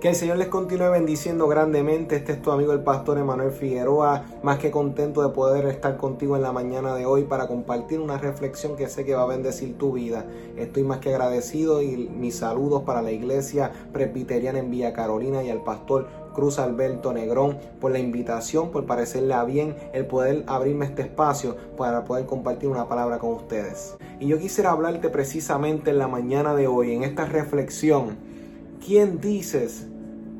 Que 0.00 0.10
el 0.10 0.16
Señor 0.16 0.36
les 0.36 0.48
continúe 0.48 0.90
bendiciendo 0.90 1.48
grandemente. 1.48 2.16
Este 2.16 2.32
es 2.32 2.42
tu 2.42 2.50
amigo 2.50 2.72
el 2.72 2.82
pastor 2.82 3.16
Emanuel 3.16 3.52
Figueroa. 3.52 4.24
Más 4.42 4.58
que 4.58 4.70
contento 4.70 5.22
de 5.22 5.34
poder 5.34 5.64
estar 5.66 5.96
contigo 5.96 6.36
en 6.36 6.42
la 6.42 6.52
mañana 6.52 6.94
de 6.94 7.06
hoy 7.06 7.24
para 7.24 7.46
compartir 7.46 8.00
una 8.00 8.18
reflexión 8.18 8.76
que 8.76 8.88
sé 8.88 9.06
que 9.06 9.14
va 9.14 9.22
a 9.22 9.26
bendecir 9.26 9.78
tu 9.78 9.92
vida. 9.92 10.26
Estoy 10.58 10.82
más 10.82 10.98
que 10.98 11.08
agradecido 11.08 11.80
y 11.80 11.96
mis 11.96 12.36
saludos 12.36 12.82
para 12.82 13.00
la 13.00 13.12
iglesia 13.12 13.72
presbiteriana 13.94 14.58
en 14.58 14.70
Villa 14.70 14.92
Carolina 14.92 15.42
y 15.42 15.48
al 15.48 15.64
pastor 15.64 16.06
Cruz 16.34 16.58
Alberto 16.58 17.14
Negrón 17.14 17.56
por 17.80 17.92
la 17.92 17.98
invitación, 17.98 18.70
por 18.70 18.84
parecerle 18.84 19.32
a 19.32 19.44
bien 19.44 19.74
el 19.94 20.04
poder 20.04 20.44
abrirme 20.46 20.84
este 20.84 21.02
espacio 21.02 21.56
para 21.78 22.04
poder 22.04 22.26
compartir 22.26 22.68
una 22.68 22.88
palabra 22.88 23.18
con 23.18 23.30
ustedes. 23.30 23.96
Y 24.20 24.26
yo 24.26 24.38
quisiera 24.38 24.72
hablarte 24.72 25.08
precisamente 25.08 25.90
en 25.90 25.98
la 25.98 26.08
mañana 26.08 26.54
de 26.54 26.66
hoy, 26.66 26.92
en 26.92 27.04
esta 27.04 27.24
reflexión. 27.24 28.33
¿Quién 28.80 29.20
dices 29.20 29.88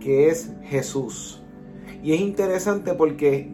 que 0.05 0.29
es 0.29 0.53
Jesús. 0.64 1.40
Y 2.03 2.13
es 2.13 2.21
interesante 2.21 2.93
porque 2.93 3.50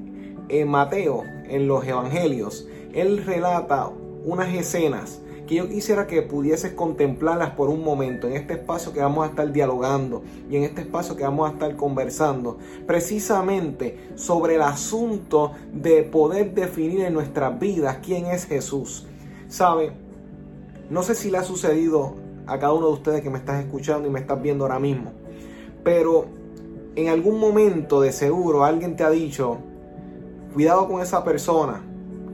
en 0.48 0.68
Mateo, 0.68 1.22
en 1.48 1.68
los 1.68 1.86
Evangelios, 1.86 2.66
él 2.92 3.24
relata 3.24 3.88
unas 4.24 4.52
escenas 4.52 5.22
que 5.46 5.54
yo 5.54 5.68
quisiera 5.68 6.08
que 6.08 6.22
pudieses 6.22 6.72
contemplarlas 6.72 7.50
por 7.50 7.70
un 7.70 7.84
momento 7.84 8.26
en 8.26 8.34
este 8.34 8.54
espacio 8.54 8.92
que 8.92 9.00
vamos 9.00 9.24
a 9.24 9.30
estar 9.30 9.52
dialogando 9.52 10.22
y 10.48 10.56
en 10.56 10.64
este 10.64 10.82
espacio 10.82 11.16
que 11.16 11.22
vamos 11.22 11.48
a 11.48 11.52
estar 11.52 11.76
conversando 11.76 12.58
precisamente 12.86 14.10
sobre 14.16 14.56
el 14.56 14.62
asunto 14.62 15.52
de 15.72 16.02
poder 16.02 16.52
definir 16.52 17.02
en 17.02 17.14
nuestras 17.14 17.58
vidas 17.60 17.98
quién 18.04 18.26
es 18.26 18.44
Jesús. 18.44 19.06
¿Sabe? 19.48 19.92
No 20.88 21.04
sé 21.04 21.14
si 21.14 21.30
le 21.30 21.38
ha 21.38 21.44
sucedido 21.44 22.14
a 22.50 22.58
cada 22.58 22.72
uno 22.72 22.88
de 22.88 22.92
ustedes 22.94 23.22
que 23.22 23.30
me 23.30 23.38
estás 23.38 23.64
escuchando 23.64 24.08
y 24.08 24.10
me 24.10 24.18
estás 24.18 24.42
viendo 24.42 24.64
ahora 24.64 24.80
mismo, 24.80 25.12
pero 25.84 26.26
en 26.96 27.08
algún 27.08 27.38
momento 27.38 28.00
de 28.00 28.12
seguro 28.12 28.64
alguien 28.64 28.96
te 28.96 29.04
ha 29.04 29.10
dicho, 29.10 29.58
cuidado 30.52 30.88
con 30.88 31.00
esa 31.00 31.22
persona 31.22 31.82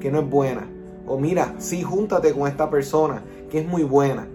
que 0.00 0.11
no 0.11 0.20
es 0.20 0.31
buena. 0.31 0.67
O 1.06 1.19
mira, 1.19 1.55
sí, 1.59 1.83
júntate 1.83 2.33
con 2.33 2.48
esta 2.48 2.70
persona 2.70 3.22
que 3.50 3.61
es 3.61 3.67
muy 3.67 3.84
buena. 3.84 4.27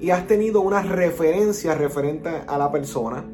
Y 0.00 0.10
has 0.10 0.26
tenido 0.26 0.60
una 0.60 0.82
referencia 0.82 1.74
referente 1.74 2.28
a 2.46 2.58
la 2.58 2.70
persona. 2.70 3.24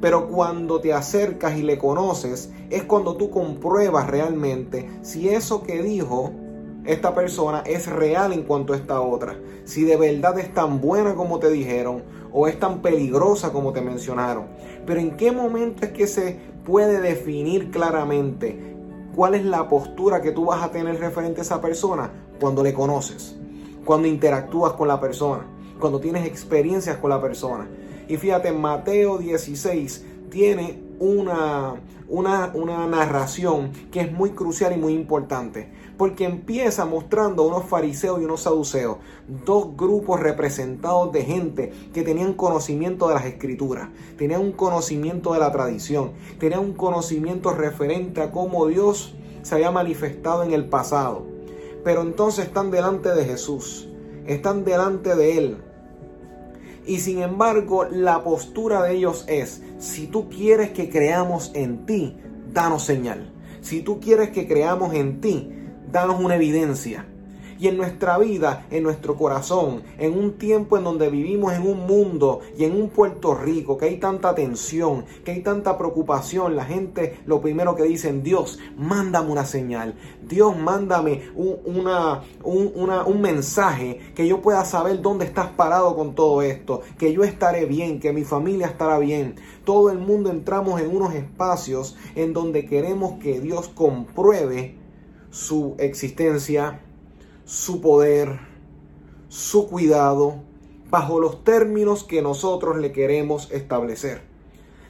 Pero 0.00 0.28
cuando 0.28 0.80
te 0.80 0.92
acercas 0.92 1.56
y 1.56 1.62
le 1.62 1.78
conoces, 1.78 2.50
es 2.70 2.84
cuando 2.84 3.16
tú 3.16 3.30
compruebas 3.30 4.08
realmente 4.08 4.88
si 5.02 5.28
eso 5.28 5.62
que 5.62 5.82
dijo 5.82 6.32
esta 6.84 7.14
persona 7.14 7.62
es 7.66 7.86
real 7.86 8.32
en 8.32 8.42
cuanto 8.42 8.72
a 8.72 8.76
esta 8.76 9.00
otra. 9.00 9.36
Si 9.64 9.84
de 9.84 9.96
verdad 9.96 10.38
es 10.38 10.52
tan 10.54 10.80
buena 10.80 11.14
como 11.14 11.38
te 11.38 11.50
dijeron 11.50 12.02
o 12.32 12.48
es 12.48 12.58
tan 12.58 12.80
peligrosa 12.80 13.52
como 13.52 13.72
te 13.72 13.80
mencionaron. 13.80 14.46
Pero 14.86 15.00
en 15.00 15.16
qué 15.16 15.32
momento 15.32 15.84
es 15.84 15.92
que 15.92 16.06
se 16.06 16.38
puede 16.64 17.00
definir 17.00 17.70
claramente 17.70 18.76
cuál 19.14 19.34
es 19.34 19.44
la 19.44 19.68
postura 19.68 20.22
que 20.22 20.32
tú 20.32 20.46
vas 20.46 20.62
a 20.62 20.70
tener 20.70 20.98
referente 20.98 21.40
a 21.40 21.42
esa 21.42 21.60
persona 21.60 22.10
cuando 22.38 22.62
le 22.62 22.72
conoces, 22.72 23.36
cuando 23.84 24.08
interactúas 24.08 24.72
con 24.72 24.88
la 24.88 25.00
persona, 25.00 25.46
cuando 25.78 26.00
tienes 26.00 26.26
experiencias 26.26 26.96
con 26.96 27.10
la 27.10 27.20
persona. 27.20 27.68
Y 28.08 28.16
fíjate, 28.16 28.52
Mateo 28.52 29.18
16 29.18 30.04
tiene 30.30 30.82
una, 30.98 31.74
una, 32.10 32.50
una 32.54 32.86
narración 32.86 33.72
que 33.90 34.00
es 34.00 34.12
muy 34.12 34.30
crucial 34.30 34.72
y 34.72 34.76
muy 34.76 34.92
importante 34.92 35.70
porque 36.00 36.24
empieza 36.24 36.86
mostrando 36.86 37.42
unos 37.42 37.66
fariseos 37.66 38.22
y 38.22 38.24
unos 38.24 38.44
saduceos, 38.44 38.96
dos 39.44 39.76
grupos 39.76 40.18
representados 40.18 41.12
de 41.12 41.22
gente 41.22 41.72
que 41.92 42.02
tenían 42.02 42.32
conocimiento 42.32 43.06
de 43.08 43.16
las 43.16 43.26
escrituras, 43.26 43.90
tenían 44.16 44.40
un 44.40 44.52
conocimiento 44.52 45.34
de 45.34 45.40
la 45.40 45.52
tradición, 45.52 46.12
tenían 46.38 46.60
un 46.60 46.72
conocimiento 46.72 47.52
referente 47.52 48.22
a 48.22 48.32
cómo 48.32 48.66
Dios 48.66 49.14
se 49.42 49.56
había 49.56 49.70
manifestado 49.70 50.42
en 50.42 50.54
el 50.54 50.70
pasado. 50.70 51.26
Pero 51.84 52.00
entonces 52.00 52.46
están 52.46 52.70
delante 52.70 53.10
de 53.10 53.26
Jesús, 53.26 53.86
están 54.26 54.64
delante 54.64 55.14
de 55.14 55.36
Él. 55.36 55.58
Y 56.86 56.98
sin 56.98 57.22
embargo, 57.22 57.84
la 57.84 58.24
postura 58.24 58.82
de 58.82 58.96
ellos 58.96 59.24
es, 59.28 59.62
si 59.78 60.06
tú 60.06 60.28
quieres 60.28 60.70
que 60.70 60.88
creamos 60.88 61.50
en 61.54 61.86
ti, 61.86 62.16
danos 62.52 62.84
señal. 62.84 63.30
Si 63.60 63.82
tú 63.82 64.00
quieres 64.00 64.30
que 64.30 64.48
creamos 64.48 64.94
en 64.94 65.20
ti, 65.20 65.52
danos 65.92 66.20
una 66.20 66.36
evidencia. 66.36 67.06
Y 67.60 67.68
en 67.68 67.76
nuestra 67.76 68.16
vida, 68.16 68.66
en 68.70 68.82
nuestro 68.82 69.16
corazón, 69.16 69.82
en 69.98 70.18
un 70.18 70.38
tiempo 70.38 70.78
en 70.78 70.84
donde 70.84 71.10
vivimos 71.10 71.52
en 71.52 71.66
un 71.66 71.86
mundo 71.86 72.40
y 72.56 72.64
en 72.64 72.74
un 72.74 72.88
Puerto 72.88 73.34
Rico, 73.34 73.76
que 73.76 73.84
hay 73.84 73.98
tanta 73.98 74.34
tensión, 74.34 75.04
que 75.24 75.32
hay 75.32 75.42
tanta 75.42 75.76
preocupación, 75.76 76.56
la 76.56 76.64
gente 76.64 77.20
lo 77.26 77.42
primero 77.42 77.76
que 77.76 77.82
dicen, 77.82 78.22
Dios, 78.22 78.58
mándame 78.78 79.30
una 79.30 79.44
señal, 79.44 79.94
Dios, 80.26 80.56
mándame 80.56 81.28
un, 81.34 81.58
una, 81.66 82.22
un, 82.42 82.72
un 82.74 83.20
mensaje 83.20 84.00
que 84.14 84.26
yo 84.26 84.40
pueda 84.40 84.64
saber 84.64 85.02
dónde 85.02 85.26
estás 85.26 85.48
parado 85.48 85.94
con 85.94 86.14
todo 86.14 86.40
esto, 86.40 86.80
que 86.96 87.12
yo 87.12 87.24
estaré 87.24 87.66
bien, 87.66 88.00
que 88.00 88.14
mi 88.14 88.24
familia 88.24 88.68
estará 88.68 88.98
bien. 88.98 89.34
Todo 89.64 89.90
el 89.90 89.98
mundo 89.98 90.30
entramos 90.30 90.80
en 90.80 90.96
unos 90.96 91.14
espacios 91.14 91.96
en 92.14 92.32
donde 92.32 92.64
queremos 92.64 93.18
que 93.20 93.38
Dios 93.38 93.68
compruebe 93.68 94.76
su 95.30 95.74
existencia, 95.78 96.80
su 97.50 97.80
poder, 97.80 98.38
su 99.28 99.66
cuidado, 99.66 100.36
bajo 100.88 101.18
los 101.18 101.42
términos 101.42 102.04
que 102.04 102.22
nosotros 102.22 102.76
le 102.76 102.92
queremos 102.92 103.50
establecer. 103.50 104.22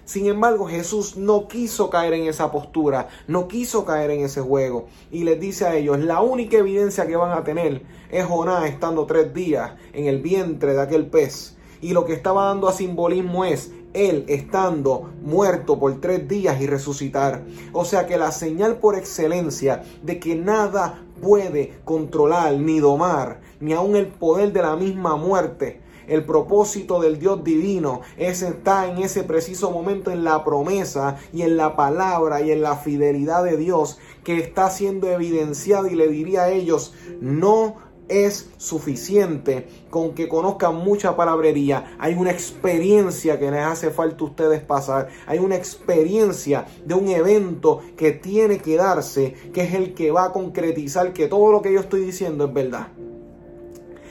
Sin 0.05 0.27
embargo, 0.27 0.67
Jesús 0.67 1.17
no 1.17 1.49
quiso 1.49 1.89
caer 1.89 2.13
en 2.13 2.27
esa 2.27 2.53
postura, 2.53 3.09
no 3.27 3.49
quiso 3.49 3.87
caer 3.87 4.11
en 4.11 4.21
ese 4.21 4.43
juego. 4.43 4.89
Y 5.11 5.25
les 5.25 5.41
dice 5.41 5.65
a 5.65 5.75
ellos, 5.75 6.01
la 6.01 6.21
única 6.21 6.59
evidencia 6.59 7.07
que 7.07 7.17
van 7.17 7.33
a 7.33 7.45
tener 7.45 7.83
es 8.11 8.27
Jonás 8.27 8.67
estando 8.67 9.07
tres 9.07 9.33
días 9.33 9.73
en 9.95 10.05
el 10.05 10.21
vientre 10.21 10.75
de 10.75 10.83
aquel 10.83 11.07
pez. 11.07 11.57
Y 11.81 11.95
lo 11.95 12.05
que 12.05 12.13
estaba 12.13 12.45
dando 12.45 12.69
a 12.69 12.75
simbolismo 12.75 13.47
es 13.47 13.73
él 13.95 14.25
estando 14.29 15.11
muerto 15.23 15.79
por 15.79 16.01
tres 16.01 16.29
días 16.29 16.61
y 16.61 16.67
resucitar. 16.67 17.43
O 17.73 17.85
sea 17.85 18.07
que 18.07 18.17
la 18.19 18.33
señal 18.33 18.79
por 18.79 18.97
excelencia 18.97 19.83
de 20.03 20.19
que 20.19 20.35
nada 20.35 21.03
puede 21.21 21.75
controlar 21.85 22.55
ni 22.55 22.81
domar, 22.81 23.41
ni 23.61 23.73
aun 23.73 23.97
el 23.97 24.07
poder 24.07 24.53
de 24.53 24.63
la 24.63 24.77
misma 24.77 25.17
muerte. 25.17 25.81
El 26.09 26.25
propósito 26.25 27.01
del 27.01 27.21
Dios 27.21 27.45
divino 27.45 28.01
es 28.17 28.43
está 28.43 28.91
en 28.91 28.99
ese 28.99 29.23
preciso 29.23 29.71
momento 29.71 30.11
en 30.11 30.25
la 30.25 30.43
promesa 30.43 31.19
y 31.33 31.43
en 31.43 31.57
la 31.57 31.77
palabra 31.77 32.41
y 32.41 32.51
en 32.51 32.63
la 32.63 32.77
fidelidad 32.77 33.45
de 33.45 33.57
Dios 33.57 33.99
que 34.25 34.39
está 34.39 34.71
siendo 34.71 35.09
evidenciada 35.09 35.89
y 35.89 35.95
le 35.95 36.09
diría 36.09 36.43
a 36.43 36.51
ellos, 36.51 36.95
no 37.21 37.77
es 38.11 38.51
suficiente 38.57 39.69
con 39.89 40.15
que 40.15 40.29
conozcan 40.29 40.77
mucha 40.77 41.17
palabrería. 41.17 41.97
Hay 41.99 42.15
una 42.15 42.31
experiencia 42.31 43.39
que 43.39 43.51
les 43.51 43.61
hace 43.61 43.91
falta 43.91 44.25
a 44.25 44.27
ustedes 44.27 44.61
pasar. 44.63 45.09
Hay 45.27 45.39
una 45.39 45.57
experiencia 45.57 46.67
de 46.85 46.95
un 46.95 47.09
evento 47.09 47.81
que 47.97 48.13
tiene 48.13 48.59
que 48.59 48.77
darse, 48.77 49.35
que 49.53 49.63
es 49.63 49.75
el 49.75 49.95
que 49.95 50.11
va 50.11 50.27
a 50.27 50.33
concretizar 50.33 51.13
que 51.13 51.29
todo 51.29 51.53
lo 51.53 51.63
que 51.63 51.73
yo 51.73 51.81
estoy 51.81 52.01
diciendo 52.01 52.45
es 52.47 52.53
verdad. 52.53 52.89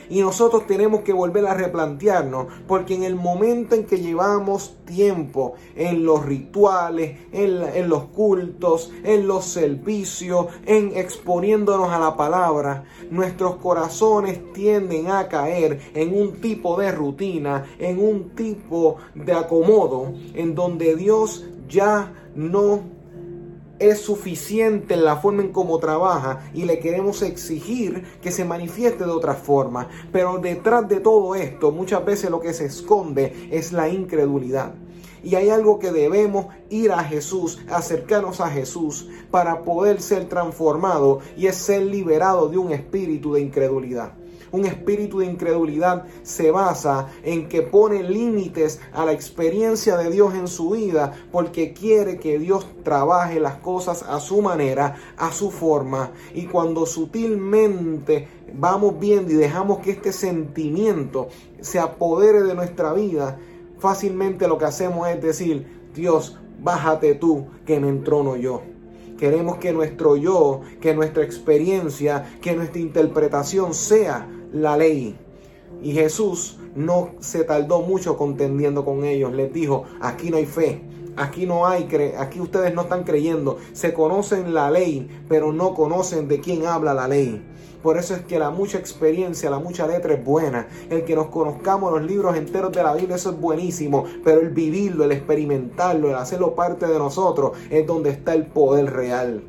Y 0.10 0.22
nosotros 0.22 0.66
tenemos 0.68 1.02
que 1.02 1.14
volver 1.14 1.46
a 1.46 1.54
replantearnos, 1.54 2.48
porque 2.68 2.96
en 2.96 3.04
el 3.04 3.16
momento 3.16 3.76
en 3.76 3.86
que 3.86 4.00
llevamos 4.00 4.76
tiempo 4.86 5.54
en 5.76 6.04
los 6.04 6.26
rituales, 6.26 7.18
en, 7.32 7.90
los 7.90 8.06
cultos, 8.06 8.92
en 9.04 9.28
los 9.28 9.46
servicios, 9.46 10.48
en 10.66 10.98
exponiéndonos 10.98 11.92
a 11.92 12.00
la 12.00 12.18
palabra, 12.18 12.86
nuestros 13.12 13.58
corazones 13.58 14.52
tienden 14.54 15.12
a 15.12 15.28
caer 15.28 15.80
en 15.94 16.20
un 16.20 16.42
tipo 16.42 16.80
de 16.80 16.92
rutina, 16.92 17.66
en 17.78 18.00
un 18.00 18.32
tipo 18.36 18.98
de 19.14 19.34
acomodo, 19.34 20.14
en 20.34 20.56
donde 20.56 20.96
Dios 20.96 21.46
ya 21.68 22.12
no 22.36 22.99
es 23.80 24.00
suficiente 24.00 24.94
en 24.94 25.06
la 25.06 25.18
forma 25.18 25.42
en 25.42 25.52
cómo 25.52 25.80
trabaja 25.80 26.50
y 26.54 26.66
le 26.66 26.80
queremos 26.80 27.22
exigir 27.22 28.04
que 28.22 28.32
se 28.32 28.46
manifieste 28.46 29.06
de 29.06 29.12
otra 29.12 29.34
forma. 29.34 29.88
Pero 30.12 30.38
detrás 30.38 30.88
de 30.88 31.00
todo 31.00 31.36
esto 31.36 31.72
muchas 31.72 32.06
veces 32.06 32.30
lo 32.30 32.40
que 32.40 32.54
se 32.54 32.66
esconde 32.66 33.50
es 33.52 33.72
la 33.72 33.90
incredulidad. 33.90 34.74
Y 35.24 35.36
hay 35.36 35.50
algo 35.50 35.80
que 35.80 35.92
debemos 35.92 36.48
ir 36.70 36.92
a 36.92 37.04
Jesús, 37.04 37.60
acercarnos 37.70 38.40
a 38.40 38.50
Jesús 38.50 39.10
para 39.32 39.64
poder 39.64 40.02
ser 40.02 40.30
transformado 40.30 41.20
y 41.36 41.48
es 41.48 41.56
ser 41.56 41.84
liberado 41.84 42.48
de 42.48 42.58
un 42.58 42.72
espíritu 42.72 43.34
de 43.34 43.42
incredulidad. 43.42 44.19
Un 44.52 44.66
espíritu 44.66 45.20
de 45.20 45.28
incredulidad 45.28 46.06
se 46.24 46.52
basa 46.52 47.08
en 47.24 47.48
que 47.50 47.62
pone 47.62 48.04
límites 48.04 48.80
a 48.94 49.06
la 49.06 49.14
experiencia 49.14 49.98
de 49.98 50.10
Dios 50.10 50.34
en 50.34 50.48
su 50.48 50.72
vida 50.72 51.14
porque 51.32 51.74
quiere 51.74 52.18
que 52.18 52.40
Dios 52.40 52.68
trabaje 52.84 53.40
las 53.40 53.56
cosas 53.58 54.04
a 54.04 54.20
su 54.20 54.42
manera, 54.42 54.96
a 55.18 55.32
su 55.32 55.52
forma. 55.52 56.12
Y 56.34 56.46
cuando 56.46 56.86
sutilmente 56.86 58.28
vamos 58.54 59.00
viendo 59.00 59.32
y 59.32 59.36
dejamos 59.36 59.80
que 59.80 59.92
este 59.92 60.12
sentimiento 60.12 61.30
se 61.62 61.80
apodere 61.80 62.44
de 62.44 62.56
nuestra 62.56 62.94
vida, 62.94 63.40
fácilmente 63.80 64.48
lo 64.48 64.58
que 64.58 64.66
hacemos 64.66 65.08
es 65.10 65.22
decir, 65.22 65.68
Dios, 65.94 66.38
bájate 66.62 67.16
tú, 67.16 67.48
que 67.66 67.80
me 67.80 67.90
entrono 67.90 68.36
yo. 68.36 68.62
Queremos 69.18 69.58
que 69.58 69.74
nuestro 69.74 70.16
yo, 70.16 70.62
que 70.80 70.94
nuestra 70.94 71.24
experiencia, 71.24 72.38
que 72.42 72.56
nuestra 72.56 72.80
interpretación 72.80 73.74
sea 73.74 74.28
la 74.52 74.78
ley. 74.78 75.16
Y 75.82 75.92
Jesús 75.94 76.58
no 76.76 77.12
se 77.20 77.44
tardó 77.44 77.82
mucho 77.82 78.18
contendiendo 78.18 78.86
con 78.86 79.04
ellos. 79.04 79.34
Les 79.34 79.52
dijo, 79.54 79.84
aquí 80.02 80.30
no 80.30 80.38
hay 80.38 80.46
fe, 80.46 80.82
aquí 81.16 81.46
no 81.46 81.68
hay, 81.68 81.88
aquí 82.18 82.40
ustedes 82.40 82.74
no 82.74 82.82
están 82.82 83.04
creyendo. 83.04 83.58
Se 83.74 83.94
conocen 83.94 84.54
la 84.54 84.72
ley, 84.72 85.08
pero 85.28 85.54
no 85.54 85.74
conocen 85.74 86.28
de 86.28 86.40
quién 86.40 86.66
habla 86.66 86.94
la 86.94 87.08
ley. 87.08 87.42
Por 87.82 87.98
eso 87.98 88.14
es 88.14 88.22
que 88.24 88.40
la 88.40 88.50
mucha 88.50 88.78
experiencia, 88.78 89.50
la 89.50 89.60
mucha 89.60 89.88
letra 89.88 90.14
es 90.14 90.24
buena. 90.24 90.68
El 90.90 91.06
que 91.06 91.16
nos 91.16 91.28
conozcamos 91.28 91.94
los 91.94 92.04
libros 92.04 92.36
enteros 92.36 92.74
de 92.74 92.84
la 92.84 92.94
Biblia, 92.94 93.16
eso 93.16 93.30
es 93.30 93.40
buenísimo. 93.40 94.04
Pero 94.24 94.42
el 94.42 94.50
vivirlo, 94.50 95.06
el 95.06 95.14
experimentarlo, 95.14 96.10
el 96.10 96.16
hacerlo 96.16 96.56
parte 96.56 96.88
de 96.88 97.00
nosotros, 97.00 97.54
es 97.70 97.88
donde 97.88 98.10
está 98.10 98.34
el 98.34 98.48
poder 98.48 98.92
real. 98.92 99.44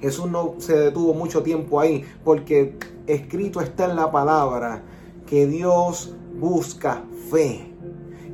Jesús 0.00 0.28
no 0.28 0.56
se 0.58 0.76
detuvo 0.76 1.14
mucho 1.14 1.44
tiempo 1.44 1.78
ahí, 1.78 2.04
porque 2.24 2.76
escrito 3.06 3.60
está 3.60 3.86
en 3.86 3.96
la 3.96 4.10
palabra 4.10 4.82
que 5.26 5.46
Dios 5.46 6.14
busca 6.38 7.04
fe 7.30 7.72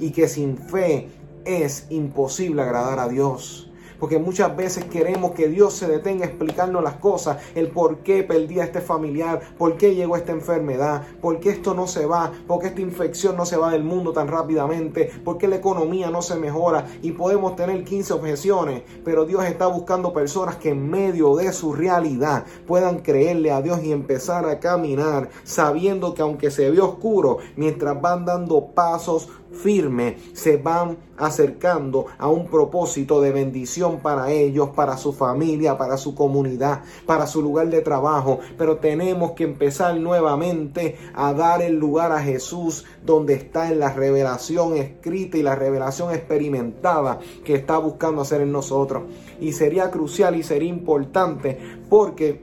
y 0.01 0.11
que 0.11 0.29
sin 0.29 0.57
fe 0.57 1.09
es 1.45 1.87
imposible 1.91 2.63
agradar 2.63 2.99
a 2.99 3.09
Dios. 3.09 3.68
Porque 3.99 4.19
muchas 4.19 4.57
veces 4.57 4.85
queremos 4.85 5.33
que 5.33 5.49
Dios 5.49 5.75
se 5.75 5.89
detenga 5.89 6.25
a 6.25 6.29
explicarnos 6.29 6.83
las 6.83 6.95
cosas, 6.95 7.39
el 7.55 7.69
por 7.69 7.99
qué 7.99 8.23
perdí 8.23 8.61
a 8.61 8.65
este 8.65 8.81
familiar, 8.81 9.41
por 9.59 9.77
qué 9.77 9.95
llegó 9.95 10.17
esta 10.17 10.33
enfermedad, 10.33 11.03
por 11.21 11.41
qué 11.41 11.51
esto 11.51 11.75
no 11.75 11.87
se 11.87 12.07
va, 12.07 12.33
por 12.47 12.61
qué 12.61 12.69
esta 12.69 12.81
infección 12.81 13.37
no 13.37 13.47
se 13.47 13.57
va 13.57 13.71
del 13.71 13.85
mundo 13.85 14.13
tan 14.13 14.29
rápidamente, 14.29 15.11
por 15.25 15.39
qué 15.39 15.49
la 15.49 15.57
economía 15.57 16.11
no 16.11 16.23
se 16.23 16.37
mejora 16.37 16.87
y 17.03 17.13
podemos 17.13 17.57
tener 17.57 17.85
15 17.85 18.13
objeciones, 18.13 18.83
pero 19.05 19.25
Dios 19.25 19.45
está 19.45 19.67
buscando 19.67 20.13
personas 20.13 20.57
que 20.57 20.71
en 20.71 20.89
medio 20.91 21.37
de 21.37 21.53
su 21.53 21.73
realidad 21.73 22.45
puedan 22.67 23.01
creerle 23.01 23.51
a 23.51 23.63
Dios 23.63 23.83
y 23.83 23.93
empezar 23.93 24.49
a 24.49 24.61
caminar 24.61 25.31
sabiendo 25.45 26.15
que 26.15 26.23
aunque 26.23 26.51
se 26.51 26.71
ve 26.71 26.81
oscuro, 26.81 27.39
mientras 27.57 28.01
van 28.01 28.25
dando 28.25 28.67
pasos 28.67 29.29
firme 29.53 30.17
se 30.33 30.57
van 30.57 30.99
acercando 31.17 32.07
a 32.19 32.29
un 32.29 32.47
propósito 32.47 33.21
de 33.21 33.33
bendición 33.33 33.99
para 34.01 34.31
ellos, 34.31 34.71
para 34.71 34.97
su 34.97 35.13
familia, 35.13 35.77
para 35.77 35.97
su 35.97 36.15
comunidad, 36.15 36.83
para 37.07 37.27
su 37.27 37.43
lugar 37.43 37.69
de 37.69 37.81
trabajo. 37.81 38.39
Pero 38.57 38.77
tenemos 38.77 39.33
que 39.33 39.45
empezar 39.45 39.97
nuevamente 39.97 40.97
a 41.15 41.33
dar 41.33 41.61
el 41.63 41.77
lugar 41.77 42.13
a 42.13 42.21
Jesús 42.21 42.85
donde 43.05 43.35
está 43.35 43.71
en 43.71 43.81
la 43.81 43.93
revelación 43.93 44.77
escrita 44.77 45.39
y 45.39 45.43
la 45.43 45.57
revelación 45.57 46.15
experimentada 46.15 47.19
que 47.45 47.55
está 47.55 47.79
buscando 47.79 48.23
hacer 48.23 48.43
en 48.43 48.53
nosotros. 48.53 49.05
Y 49.41 49.53
sería 49.53 49.91
crucial 49.91 50.37
y 50.37 50.43
sería 50.43 50.69
importante 50.69 51.59
porque 51.89 52.43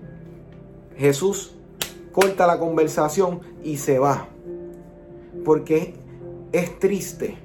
Jesús 0.97 1.55
corta 2.11 2.47
la 2.47 2.59
conversación 2.59 3.41
y 3.63 3.77
se 3.77 3.99
va. 3.99 4.27
Porque 5.43 6.04
es 6.57 6.79
triste 6.79 7.35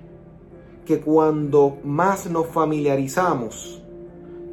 que 0.86 1.00
cuando 1.00 1.78
más 1.82 2.30
nos 2.30 2.46
familiarizamos, 2.46 3.82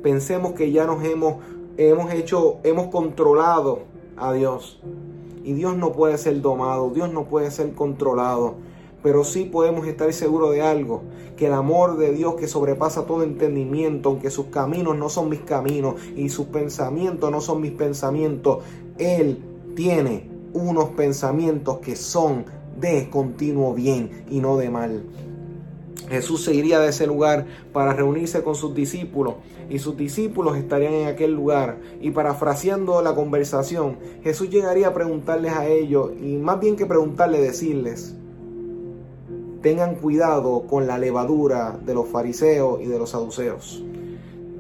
pensemos 0.01 0.54
que 0.54 0.71
ya 0.71 0.88
nos 0.88 1.04
hemos, 1.04 1.36
hemos 1.77 2.12
hecho, 2.12 2.57
hemos 2.63 2.88
controlado 2.88 3.83
a 4.15 4.33
Dios. 4.33 4.81
Y 5.44 5.54
Dios 5.54 5.77
no 5.77 5.92
puede 5.92 6.18
ser 6.18 6.42
domado, 6.42 6.89
Dios 6.89 7.13
no 7.13 7.25
puede 7.25 7.51
ser 7.51 7.74
controlado. 7.74 8.56
Pero 9.04 9.24
sí 9.24 9.44
podemos 9.45 9.86
estar 9.86 10.12
seguros 10.12 10.51
de 10.54 10.63
algo, 10.63 11.04
que 11.36 11.45
el 11.45 11.54
amor 11.54 11.98
de 11.98 12.12
Dios 12.12 12.33
que 12.33 12.48
sobrepasa 12.48 13.06
todo 13.06 13.21
entendimiento, 13.21 14.09
aunque 14.09 14.31
sus 14.31 14.48
caminos 14.48 14.98
no 14.98 15.07
son 15.09 15.30
mis 15.30 15.42
caminos 15.42 16.01
y 16.15 16.30
sus 16.30 16.48
pensamientos 16.48 17.30
no 17.30 17.42
son 17.42 17.62
mis 17.62 17.74
pensamientos, 17.74 18.63
Él 18.98 19.38
tiene 19.75 20.31
unos 20.54 20.89
pensamientos 20.89 21.77
que 21.77 21.95
son 21.95 22.56
de 22.79 23.09
continuo 23.09 23.74
bien 23.74 24.25
y 24.29 24.39
no 24.39 24.57
de 24.57 24.69
mal. 24.69 25.03
Jesús 26.09 26.44
se 26.45 26.53
iría 26.53 26.79
de 26.79 26.89
ese 26.89 27.06
lugar 27.06 27.45
para 27.74 27.94
reunirse 27.94 28.41
con 28.41 28.56
sus 28.56 28.74
discípulos 28.74 29.35
y 29.69 29.79
sus 29.79 29.97
discípulos 29.97 30.57
estarían 30.57 30.94
en 30.94 31.07
aquel 31.07 31.33
lugar 31.33 31.79
y 32.00 32.12
parafraseando 32.12 33.01
la 33.01 33.13
conversación, 33.13 33.97
Jesús 34.24 34.50
llegaría 34.50 34.88
a 34.88 34.94
preguntarles 34.94 35.53
a 35.53 35.68
ellos 35.68 36.12
y 36.21 36.38
más 36.38 36.59
bien 36.59 36.77
que 36.77 36.85
preguntarles, 36.85 37.41
decirles, 37.41 38.15
tengan 39.62 39.95
cuidado 39.95 40.63
con 40.68 40.88
la 40.88 40.97
levadura 40.97 41.77
de 41.85 41.94
los 41.94 42.07
fariseos 42.07 42.80
y 42.81 42.85
de 42.85 42.97
los 42.97 43.09
saduceos. 43.09 43.83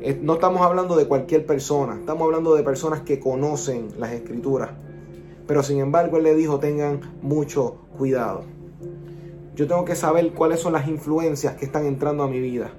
Eh, 0.01 0.19
no 0.21 0.33
estamos 0.33 0.61
hablando 0.61 0.95
de 0.97 1.07
cualquier 1.07 1.45
persona, 1.45 1.95
estamos 1.95 2.23
hablando 2.25 2.55
de 2.55 2.63
personas 2.63 3.01
que 3.01 3.19
conocen 3.19 3.87
las 3.97 4.11
escrituras. 4.11 4.71
Pero 5.47 5.63
sin 5.63 5.79
embargo, 5.79 6.17
Él 6.17 6.23
le 6.23 6.35
dijo, 6.35 6.59
tengan 6.59 6.99
mucho 7.21 7.77
cuidado. 7.97 8.43
Yo 9.55 9.65
tengo 9.67 9.85
que 9.85 9.95
saber 9.95 10.33
cuáles 10.33 10.59
son 10.59 10.73
las 10.73 10.87
influencias 10.87 11.55
que 11.55 11.65
están 11.65 11.85
entrando 11.85 12.23
a 12.23 12.27
mi 12.27 12.39
vida. 12.39 12.69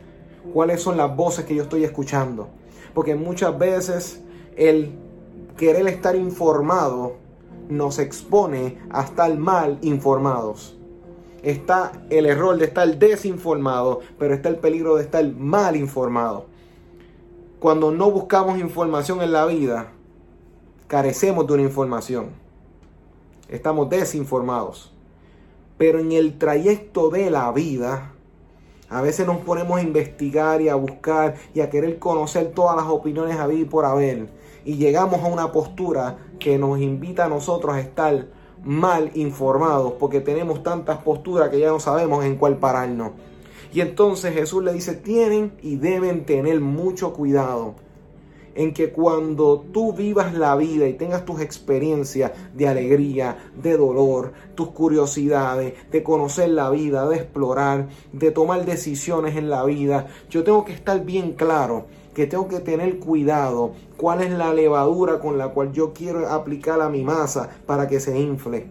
Cuáles 0.53 0.81
son 0.81 0.97
las 0.97 1.15
voces 1.17 1.44
que 1.44 1.55
yo 1.55 1.65
estoy 1.65 1.82
escuchando. 1.82 2.49
Porque 2.94 3.15
muchas 3.15 3.59
veces 3.59 4.23
el 4.56 4.93
querer 5.56 5.88
estar 5.88 6.15
informado 6.15 7.17
nos 7.69 7.99
expone 7.99 8.79
a 8.91 9.03
estar 9.03 9.37
mal 9.37 9.79
informados. 9.82 10.79
Está 11.43 11.93
el 12.11 12.26
error 12.26 12.56
de 12.59 12.67
estar 12.67 12.99
desinformado, 12.99 14.00
pero 14.19 14.35
está 14.35 14.49
el 14.49 14.56
peligro 14.56 14.97
de 14.97 15.05
estar 15.05 15.25
mal 15.35 15.76
informado. 15.76 16.47
Cuando 17.61 17.91
no 17.91 18.11
buscamos 18.11 18.59
información 18.59 19.20
en 19.20 19.32
la 19.32 19.47
vida, 19.47 19.93
carecemos 20.87 21.47
de 21.47 21.55
una 21.55 21.62
información. 21.62 22.48
Estamos 23.49 23.89
desinformados. 23.89 24.93
Pero 25.79 26.00
en 26.00 26.12
el 26.12 26.39
trayecto 26.39 27.09
de 27.09 27.31
la 27.31 27.50
vida, 27.53 28.12
a 28.91 29.00
veces 29.00 29.27
nos 29.27 29.39
ponemos 29.39 29.79
a 29.79 29.83
investigar 29.83 30.61
y 30.61 30.69
a 30.69 30.75
buscar 30.75 31.37
y 31.55 31.61
a 31.61 31.71
querer 31.71 31.99
conocer 31.99 32.53
todas 32.53 32.77
las 32.77 32.87
opiniones 32.87 33.39
a 33.39 33.53
y 33.53 33.65
por 33.65 33.85
haber. 33.85 34.29
Y 34.65 34.77
llegamos 34.77 35.23
a 35.23 35.27
una 35.27 35.53
postura 35.53 36.19
que 36.39 36.59
nos 36.59 36.79
invita 36.81 37.25
a 37.25 37.29
nosotros 37.29 37.75
a 37.75 37.81
estar 37.81 38.27
mal 38.65 39.11
informados 39.15 39.94
porque 39.99 40.21
tenemos 40.21 40.62
tantas 40.62 40.99
posturas 40.99 41.49
que 41.49 41.61
ya 41.61 41.69
no 41.69 41.81
sabemos 41.81 42.25
en 42.25 42.37
cuál 42.37 42.59
pararnos. 42.59 43.12
Y 43.73 43.81
entonces 43.81 44.35
Jesús 44.35 44.65
le 44.65 44.73
dice, 44.73 44.94
tienen 44.94 45.53
y 45.62 45.77
deben 45.77 46.25
tener 46.25 46.61
mucho 46.61 47.13
cuidado 47.13 47.75
en 48.58 48.74
que 48.74 48.91
cuando 48.91 49.65
tú 49.72 49.93
vivas 49.93 50.34
la 50.34 50.56
vida 50.56 50.88
y 50.88 50.94
tengas 50.94 51.24
tus 51.24 51.41
experiencias 51.41 52.32
de 52.55 52.67
alegría, 52.67 53.53
de 53.55 53.77
dolor, 53.77 54.32
tus 54.56 54.70
curiosidades, 54.70 55.74
de 55.93 56.03
conocer 56.03 56.48
la 56.50 56.69
vida, 56.69 57.08
de 57.08 57.19
explorar, 57.19 57.86
de 58.12 58.32
tomar 58.32 58.65
decisiones 58.65 59.36
en 59.36 59.48
la 59.48 59.65
vida, 59.65 60.08
yo 60.29 60.43
tengo 60.43 60.65
que 60.65 60.72
estar 60.72 61.05
bien 61.05 61.34
claro 61.34 61.86
que 62.15 62.27
tengo 62.27 62.48
que 62.48 62.58
tener 62.58 62.98
cuidado 62.98 63.74
cuál 63.96 64.22
es 64.22 64.32
la 64.32 64.53
levadura 64.53 65.20
con 65.20 65.38
la 65.38 65.50
cual 65.50 65.72
yo 65.72 65.93
quiero 65.93 66.29
aplicar 66.29 66.81
a 66.81 66.88
mi 66.88 67.05
masa 67.05 67.50
para 67.65 67.86
que 67.86 68.00
se 68.00 68.19
infle. 68.19 68.67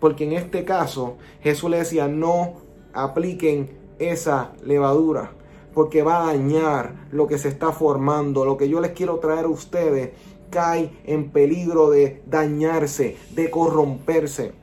Porque 0.00 0.24
en 0.24 0.32
este 0.32 0.64
caso 0.64 1.16
Jesús 1.44 1.70
le 1.70 1.78
decía, 1.78 2.08
no 2.08 2.54
apliquen 2.92 3.70
esa 4.00 4.50
levadura 4.64 5.37
porque 5.78 6.02
va 6.02 6.24
a 6.24 6.34
dañar 6.34 7.06
lo 7.12 7.28
que 7.28 7.38
se 7.38 7.46
está 7.46 7.70
formando. 7.70 8.44
Lo 8.44 8.56
que 8.56 8.68
yo 8.68 8.80
les 8.80 8.90
quiero 8.90 9.20
traer 9.20 9.44
a 9.44 9.48
ustedes 9.48 10.10
cae 10.50 10.90
en 11.04 11.30
peligro 11.30 11.88
de 11.88 12.20
dañarse, 12.26 13.16
de 13.30 13.48
corromperse. 13.48 14.54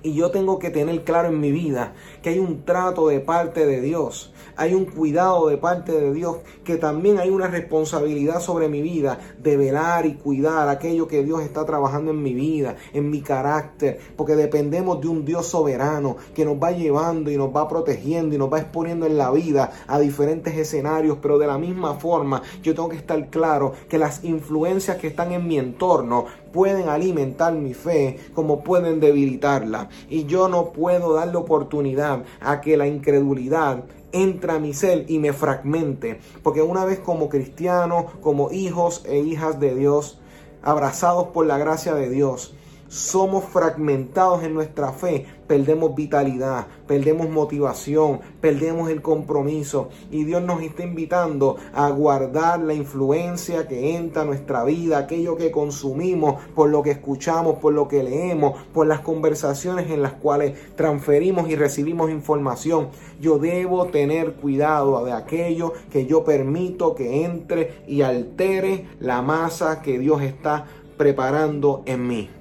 Y 0.00 0.14
yo 0.14 0.30
tengo 0.30 0.60
que 0.60 0.70
tener 0.70 1.02
claro 1.02 1.28
en 1.28 1.40
mi 1.40 1.50
vida 1.50 1.92
que 2.22 2.30
hay 2.30 2.38
un 2.38 2.64
trato 2.64 3.08
de 3.08 3.18
parte 3.18 3.66
de 3.66 3.80
Dios, 3.80 4.32
hay 4.54 4.72
un 4.72 4.84
cuidado 4.84 5.48
de 5.48 5.56
parte 5.56 5.90
de 5.90 6.12
Dios, 6.12 6.36
que 6.62 6.76
también 6.76 7.18
hay 7.18 7.30
una 7.30 7.48
responsabilidad 7.48 8.40
sobre 8.40 8.68
mi 8.68 8.80
vida 8.80 9.18
de 9.42 9.56
velar 9.56 10.06
y 10.06 10.14
cuidar 10.14 10.68
aquello 10.68 11.08
que 11.08 11.24
Dios 11.24 11.42
está 11.42 11.66
trabajando 11.66 12.12
en 12.12 12.22
mi 12.22 12.32
vida, 12.32 12.76
en 12.92 13.10
mi 13.10 13.22
carácter, 13.22 13.98
porque 14.16 14.36
dependemos 14.36 15.00
de 15.00 15.08
un 15.08 15.24
Dios 15.24 15.46
soberano 15.46 16.16
que 16.32 16.44
nos 16.44 16.62
va 16.62 16.70
llevando 16.70 17.32
y 17.32 17.36
nos 17.36 17.54
va 17.54 17.66
protegiendo 17.66 18.36
y 18.36 18.38
nos 18.38 18.52
va 18.52 18.60
exponiendo 18.60 19.04
en 19.04 19.18
la 19.18 19.32
vida 19.32 19.72
a 19.88 19.98
diferentes 19.98 20.56
escenarios, 20.56 21.18
pero 21.20 21.38
de 21.38 21.48
la 21.48 21.58
misma 21.58 21.94
forma 21.94 22.42
yo 22.62 22.72
tengo 22.72 22.88
que 22.88 22.96
estar 22.96 23.30
claro 23.30 23.72
que 23.88 23.98
las 23.98 24.22
influencias 24.22 24.98
que 24.98 25.08
están 25.08 25.32
en 25.32 25.48
mi 25.48 25.58
entorno 25.58 26.26
pueden 26.52 26.88
alimentar 26.88 27.52
mi 27.54 27.74
fe 27.74 28.18
como 28.34 28.62
pueden 28.64 29.00
debilitarla. 29.00 29.88
Y 30.08 30.24
yo 30.26 30.48
no 30.48 30.72
puedo 30.72 31.14
darle 31.14 31.36
oportunidad 31.36 32.24
a 32.40 32.60
que 32.60 32.76
la 32.76 32.86
incredulidad 32.86 33.84
entre 34.12 34.52
a 34.52 34.58
mi 34.58 34.74
ser 34.74 35.04
y 35.08 35.18
me 35.18 35.32
fragmente. 35.32 36.20
Porque 36.42 36.62
una 36.62 36.84
vez 36.84 36.98
como 36.98 37.28
cristianos, 37.28 38.06
como 38.20 38.50
hijos 38.50 39.02
e 39.06 39.18
hijas 39.18 39.60
de 39.60 39.74
Dios, 39.74 40.18
abrazados 40.62 41.28
por 41.28 41.46
la 41.46 41.58
gracia 41.58 41.94
de 41.94 42.08
Dios, 42.08 42.54
somos 42.88 43.44
fragmentados 43.44 44.42
en 44.42 44.54
nuestra 44.54 44.92
fe, 44.92 45.26
perdemos 45.46 45.94
vitalidad, 45.94 46.66
perdemos 46.86 47.28
motivación, 47.28 48.20
perdemos 48.40 48.90
el 48.90 49.02
compromiso. 49.02 49.90
Y 50.10 50.24
Dios 50.24 50.42
nos 50.42 50.62
está 50.62 50.84
invitando 50.84 51.56
a 51.74 51.90
guardar 51.90 52.60
la 52.60 52.74
influencia 52.74 53.68
que 53.68 53.96
entra 53.96 54.22
a 54.22 54.24
nuestra 54.24 54.64
vida, 54.64 54.98
aquello 54.98 55.36
que 55.36 55.50
consumimos, 55.50 56.42
por 56.54 56.70
lo 56.70 56.82
que 56.82 56.92
escuchamos, 56.92 57.56
por 57.56 57.74
lo 57.74 57.88
que 57.88 58.02
leemos, 58.02 58.62
por 58.72 58.86
las 58.86 59.00
conversaciones 59.00 59.90
en 59.90 60.02
las 60.02 60.14
cuales 60.14 60.58
transferimos 60.74 61.48
y 61.50 61.56
recibimos 61.56 62.10
información. 62.10 62.88
Yo 63.20 63.38
debo 63.38 63.86
tener 63.86 64.34
cuidado 64.34 65.04
de 65.04 65.12
aquello 65.12 65.74
que 65.90 66.06
yo 66.06 66.24
permito 66.24 66.94
que 66.94 67.24
entre 67.24 67.82
y 67.86 68.02
altere 68.02 68.86
la 69.00 69.20
masa 69.20 69.82
que 69.82 69.98
Dios 69.98 70.22
está 70.22 70.66
preparando 70.96 71.82
en 71.86 72.06
mí 72.06 72.37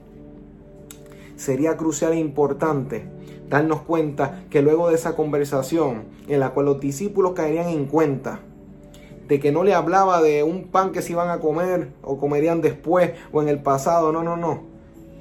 sería 1.38 1.78
crucial 1.78 2.12
e 2.12 2.20
importante 2.20 3.06
darnos 3.50 3.82
cuenta 3.82 4.44
que 4.50 4.62
luego 4.62 4.90
de 4.90 4.96
esa 4.96 5.16
conversación 5.16 6.04
en 6.28 6.42
la 6.42 6.50
cual 6.50 6.66
los 6.66 6.80
discípulos 6.80 7.32
caerían 7.34 7.70
en 7.70 7.86
cuenta 7.86 8.42
de 9.28 9.40
que 9.40 9.52
no 9.52 9.64
le 9.64 9.74
hablaba 9.74 10.22
de 10.22 10.44
un 10.44 10.66
pan 10.66 10.92
que 10.92 11.02
se 11.02 11.14
iban 11.14 11.30
a 11.30 11.40
comer 11.40 11.92
o 12.02 12.18
comerían 12.18 12.62
después 12.62 13.12
o 13.32 13.42
en 13.42 13.50
el 13.50 13.62
pasado, 13.62 14.12
no, 14.12 14.24
no, 14.24 14.38
no. 14.38 14.64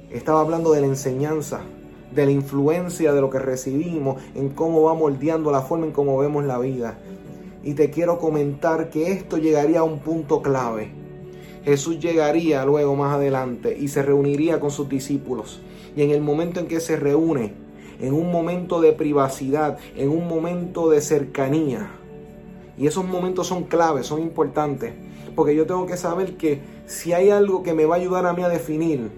Estaba 0.09 0.39
hablando 0.39 0.71
de 0.71 0.81
la 0.81 0.87
enseñanza, 0.87 1.61
de 2.13 2.25
la 2.25 2.31
influencia 2.31 3.11
de 3.11 3.19
lo 3.19 3.29
que 3.29 3.39
recibimos, 3.39 4.21
en 4.33 4.49
cómo 4.49 4.83
va 4.83 4.93
moldeando 4.93 5.51
la 5.51 5.61
forma 5.61 5.85
en 5.85 5.91
cómo 5.91 6.17
vemos 6.17 6.45
la 6.45 6.57
vida. 6.57 6.97
Y 7.63 7.73
te 7.73 7.89
quiero 7.89 8.17
comentar 8.17 8.89
que 8.89 9.11
esto 9.11 9.37
llegaría 9.37 9.79
a 9.79 9.83
un 9.83 9.99
punto 9.99 10.41
clave. 10.41 11.06
Jesús 11.67 11.99
llegaría 11.99 12.63
luego 12.63 12.95
más 12.95 13.15
adelante 13.15 13.77
y 13.77 13.89
se 13.89 14.01
reuniría 14.01 14.57
con 14.57 14.71
sus 14.71 14.87
discípulos 14.87 15.59
y 15.97 16.01
en 16.01 16.11
el 16.11 16.21
momento 16.21 16.61
en 16.61 16.67
que 16.67 16.79
se 16.79 16.95
reúne, 16.95 17.55
en 17.99 18.13
un 18.13 18.31
momento 18.31 18.79
de 18.79 18.93
privacidad, 18.93 19.77
en 19.97 20.07
un 20.07 20.29
momento 20.29 20.89
de 20.89 21.01
cercanía. 21.01 21.91
Y 22.77 22.87
esos 22.87 23.03
momentos 23.03 23.47
son 23.47 23.65
claves, 23.65 24.05
son 24.07 24.21
importantes, 24.21 24.93
porque 25.35 25.57
yo 25.57 25.65
tengo 25.65 25.85
que 25.85 25.97
saber 25.97 26.37
que 26.37 26.61
si 26.85 27.11
hay 27.11 27.31
algo 27.31 27.63
que 27.63 27.73
me 27.73 27.85
va 27.85 27.95
a 27.95 27.99
ayudar 27.99 28.25
a 28.27 28.31
mí 28.31 28.43
a 28.43 28.47
definir 28.47 29.11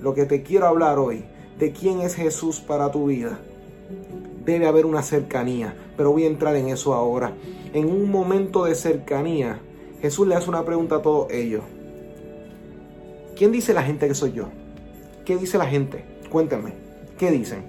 lo 0.00 0.14
que 0.14 0.24
te 0.24 0.44
quiero 0.44 0.68
hablar 0.68 1.00
hoy, 1.00 1.24
de 1.58 1.72
quién 1.72 2.00
es 2.00 2.14
Jesús 2.14 2.60
para 2.60 2.92
tu 2.92 3.06
vida, 3.06 3.40
debe 4.44 4.68
haber 4.68 4.86
una 4.86 5.02
cercanía, 5.02 5.74
pero 5.96 6.12
voy 6.12 6.26
a 6.26 6.28
entrar 6.28 6.54
en 6.54 6.68
eso 6.68 6.94
ahora. 6.94 7.32
En 7.72 7.86
un 7.86 8.08
momento 8.08 8.66
de 8.66 8.76
cercanía, 8.76 9.58
Jesús 10.02 10.26
le 10.26 10.34
hace 10.34 10.50
una 10.50 10.64
pregunta 10.64 10.96
a 10.96 11.02
todos 11.02 11.30
ellos. 11.30 11.62
¿Quién 13.36 13.52
dice 13.52 13.72
la 13.72 13.84
gente 13.84 14.08
que 14.08 14.14
soy 14.16 14.32
yo? 14.32 14.46
¿Qué 15.24 15.36
dice 15.36 15.58
la 15.58 15.66
gente? 15.66 16.04
Cuéntenme, 16.28 16.72
¿qué 17.16 17.30
dicen? 17.30 17.62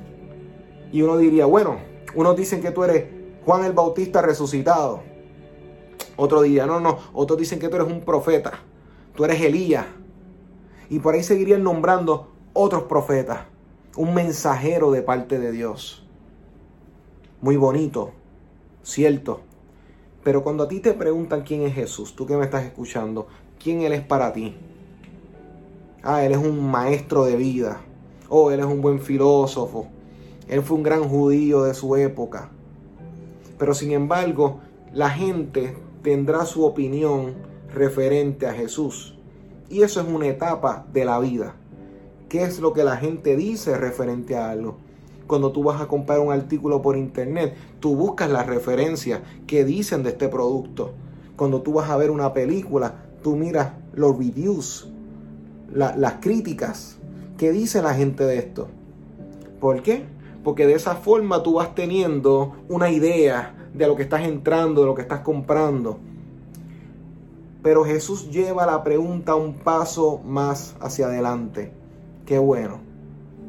Y 0.92 1.04
uno 1.04 1.18
diría, 1.18 1.46
bueno, 1.46 1.78
unos 2.16 2.36
dicen 2.36 2.60
que 2.60 2.72
tú 2.72 2.84
eres 2.84 3.06
Juan 3.46 3.64
el 3.66 3.74
Bautista 3.74 4.24
resucitado. 4.24 5.04
Otro 6.16 6.42
día, 6.42 6.66
no, 6.66 6.80
no, 6.80 6.98
otros 7.14 7.38
dicen 7.38 7.60
que 7.60 7.70
tú 7.70 7.76
eres 7.76 7.88
un 7.88 8.02
profeta, 8.02 8.54
tú 9.16 9.26
eres 9.26 9.40
Elías. 9.40 9.86
Y 10.90 10.98
por 11.00 11.14
ahí 11.14 11.22
seguirían 11.22 11.64
nombrando 11.64 12.32
otros 12.54 12.84
profetas, 12.84 13.42
un 13.96 14.16
mensajero 14.16 14.90
de 14.90 15.04
parte 15.04 15.38
de 15.38 15.52
Dios. 15.52 16.04
Muy 17.42 17.58
bonito, 17.58 18.12
cierto. 18.82 19.42
Pero 20.24 20.44
cuando 20.44 20.64
a 20.64 20.68
ti 20.68 20.80
te 20.80 20.94
preguntan 20.94 21.42
quién 21.42 21.64
es 21.64 21.74
Jesús, 21.74 22.16
tú 22.16 22.26
que 22.26 22.38
me 22.38 22.46
estás 22.46 22.64
escuchando, 22.64 23.28
quién 23.62 23.82
Él 23.82 23.94
es 23.94 24.02
para 24.02 24.32
ti, 24.32 24.56
ah, 26.04 26.24
él 26.24 26.34
es 26.34 26.38
un 26.38 26.70
maestro 26.70 27.26
de 27.26 27.36
vida, 27.36 27.82
oh, 28.30 28.52
él 28.52 28.60
es 28.60 28.66
un 28.66 28.82
buen 28.82 29.00
filósofo, 29.00 29.88
él 30.48 30.62
fue 30.62 30.78
un 30.78 30.84
gran 30.84 31.04
judío 31.08 31.64
de 31.64 31.74
su 31.74 31.96
época. 31.96 32.50
Pero 33.58 33.74
sin 33.74 33.92
embargo, 33.92 34.60
la 34.94 35.10
gente 35.10 35.76
tendrá 36.02 36.46
su 36.46 36.66
opinión 36.66 37.34
referente 37.74 38.48
a 38.48 38.54
Jesús. 38.54 39.18
Y 39.70 39.82
eso 39.82 40.02
es 40.02 40.08
una 40.08 40.28
etapa 40.28 40.86
de 40.92 41.06
la 41.06 41.20
vida. 41.20 41.56
¿Qué 42.30 42.44
es 42.44 42.60
lo 42.60 42.74
que 42.74 42.84
la 42.84 42.98
gente 42.98 43.36
dice 43.36 43.78
referente 43.78 44.36
a 44.36 44.52
algo? 44.52 44.78
Cuando 45.28 45.52
tú 45.52 45.64
vas 45.64 45.82
a 45.82 45.88
comprar 45.88 46.20
un 46.20 46.32
artículo 46.32 46.82
por 46.82 46.98
internet, 46.98 47.56
tú 47.80 47.96
buscas 47.96 48.30
las 48.30 48.48
referencias 48.48 49.22
que 49.48 49.64
dicen 49.64 50.04
de 50.04 50.10
este 50.10 50.28
producto. 50.28 50.92
Cuando 51.36 51.62
tú 51.62 51.74
vas 51.74 51.90
a 51.90 51.98
ver 51.98 52.12
una 52.12 52.34
película, 52.34 53.06
tú 53.22 53.36
miras 53.36 53.74
los 53.94 54.18
reviews 54.18 54.90
las 55.74 56.14
críticas 56.22 56.98
que 57.38 57.52
dice 57.52 57.82
la 57.82 57.94
gente 57.94 58.24
de 58.26 58.38
esto. 58.38 58.68
¿Por 59.60 59.82
qué? 59.82 60.06
Porque 60.44 60.68
de 60.68 60.74
esa 60.74 60.96
forma 60.96 61.42
tú 61.42 61.54
vas 61.54 61.74
teniendo 61.74 62.54
una 62.70 62.92
idea 62.92 63.56
de 63.74 63.88
lo 63.88 63.96
que 63.96 64.04
estás 64.04 64.24
entrando, 64.24 64.82
de 64.82 64.88
lo 64.88 64.96
que 64.96 65.02
estás 65.02 65.22
comprando. 65.22 66.00
Pero 67.64 67.86
Jesús 67.86 68.30
lleva 68.30 68.66
la 68.66 68.84
pregunta 68.84 69.36
un 69.36 69.54
paso 69.54 70.20
más 70.26 70.76
hacia 70.80 71.08
adelante. 71.08 71.72
Qué 72.26 72.38
bueno. 72.38 72.93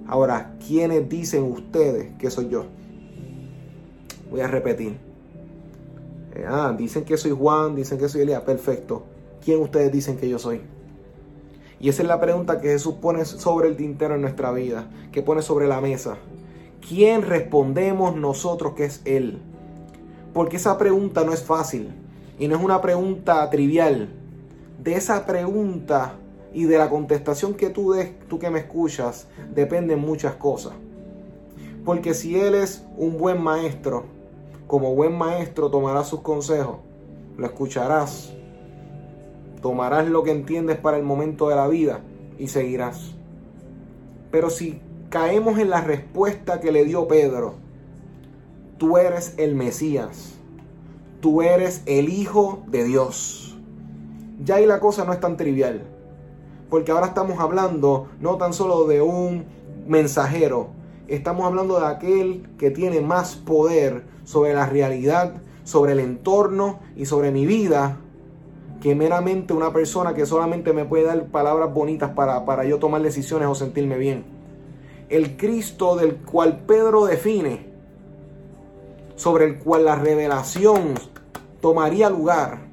Ahora, 0.06 0.56
¿quiénes 0.66 1.08
dicen 1.08 1.44
ustedes 1.44 2.14
que 2.18 2.30
soy 2.30 2.48
yo? 2.48 2.66
Voy 4.30 4.40
a 4.40 4.48
repetir. 4.48 4.96
Eh, 6.34 6.44
ah, 6.46 6.74
dicen 6.76 7.04
que 7.04 7.16
soy 7.16 7.30
Juan, 7.30 7.74
dicen 7.74 7.98
que 7.98 8.08
soy 8.08 8.22
Elías. 8.22 8.42
Perfecto. 8.42 9.04
¿Quién 9.44 9.60
ustedes 9.60 9.92
dicen 9.92 10.16
que 10.16 10.28
yo 10.28 10.38
soy? 10.38 10.60
Y 11.80 11.88
esa 11.88 12.02
es 12.02 12.08
la 12.08 12.20
pregunta 12.20 12.60
que 12.60 12.68
Jesús 12.68 12.94
pone 13.00 13.24
sobre 13.24 13.68
el 13.68 13.76
tintero 13.76 14.14
en 14.14 14.22
nuestra 14.22 14.52
vida, 14.52 14.88
que 15.12 15.22
pone 15.22 15.42
sobre 15.42 15.68
la 15.68 15.80
mesa. 15.80 16.16
¿Quién 16.86 17.22
respondemos 17.22 18.16
nosotros 18.16 18.74
que 18.74 18.84
es 18.84 19.02
Él? 19.04 19.38
Porque 20.32 20.56
esa 20.56 20.76
pregunta 20.78 21.24
no 21.24 21.32
es 21.32 21.42
fácil 21.42 21.90
y 22.38 22.48
no 22.48 22.56
es 22.56 22.62
una 22.62 22.80
pregunta 22.80 23.48
trivial. 23.50 24.08
De 24.82 24.94
esa 24.94 25.24
pregunta 25.26 26.14
y 26.54 26.64
de 26.64 26.78
la 26.78 26.88
contestación 26.88 27.54
que 27.54 27.68
tú 27.68 27.92
des, 27.92 28.18
tú 28.28 28.38
que 28.38 28.48
me 28.48 28.60
escuchas, 28.60 29.26
dependen 29.54 29.98
muchas 29.98 30.34
cosas. 30.34 30.72
Porque 31.84 32.14
si 32.14 32.40
Él 32.40 32.54
es 32.54 32.86
un 32.96 33.18
buen 33.18 33.42
maestro, 33.42 34.04
como 34.66 34.94
buen 34.94 35.18
maestro 35.18 35.70
tomará 35.70 36.04
sus 36.04 36.20
consejos, 36.20 36.78
lo 37.36 37.44
escucharás 37.44 38.34
tomarás 39.64 40.06
lo 40.06 40.22
que 40.24 40.30
entiendes 40.30 40.76
para 40.76 40.98
el 40.98 41.04
momento 41.04 41.48
de 41.48 41.56
la 41.56 41.66
vida 41.68 42.00
y 42.38 42.48
seguirás. 42.48 43.14
Pero 44.30 44.50
si 44.50 44.78
caemos 45.08 45.58
en 45.58 45.70
la 45.70 45.80
respuesta 45.80 46.60
que 46.60 46.70
le 46.70 46.84
dio 46.84 47.08
Pedro, 47.08 47.54
tú 48.76 48.98
eres 48.98 49.32
el 49.38 49.54
Mesías, 49.54 50.34
tú 51.20 51.40
eres 51.40 51.80
el 51.86 52.10
Hijo 52.10 52.62
de 52.66 52.84
Dios. 52.84 53.56
Ya 54.44 54.56
ahí 54.56 54.66
la 54.66 54.80
cosa 54.80 55.06
no 55.06 55.14
es 55.14 55.20
tan 55.20 55.38
trivial, 55.38 55.80
porque 56.70 56.92
ahora 56.92 57.06
estamos 57.06 57.38
hablando 57.38 58.08
no 58.20 58.36
tan 58.36 58.52
solo 58.52 58.86
de 58.86 59.00
un 59.02 59.44
mensajero, 59.86 60.68
estamos 61.08 61.44
hablando 61.44 61.78
de 61.78 61.86
aquel 61.86 62.48
que 62.58 62.70
tiene 62.70 63.00
más 63.00 63.36
poder 63.36 64.04
sobre 64.24 64.54
la 64.54 64.66
realidad, 64.66 65.34
sobre 65.64 65.92
el 65.92 66.00
entorno 66.00 66.80
y 66.96 67.06
sobre 67.06 67.30
mi 67.30 67.46
vida 67.46 67.98
que 68.84 68.94
meramente 68.94 69.54
una 69.54 69.72
persona 69.72 70.12
que 70.12 70.26
solamente 70.26 70.74
me 70.74 70.84
puede 70.84 71.04
dar 71.04 71.28
palabras 71.28 71.72
bonitas 71.72 72.10
para, 72.10 72.44
para 72.44 72.64
yo 72.64 72.78
tomar 72.78 73.00
decisiones 73.00 73.48
o 73.48 73.54
sentirme 73.54 73.96
bien. 73.96 74.24
El 75.08 75.38
Cristo 75.38 75.96
del 75.96 76.16
cual 76.16 76.64
Pedro 76.66 77.06
define, 77.06 77.66
sobre 79.16 79.46
el 79.46 79.58
cual 79.58 79.86
la 79.86 79.96
revelación 79.96 80.94
tomaría 81.62 82.10
lugar, 82.10 82.63